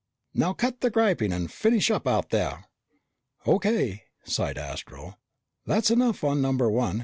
[0.33, 2.65] "Now cut the griping and finish up out there!"
[3.45, 5.19] "O.K.," sighed Astro.
[5.67, 6.99] "That's enough on number one.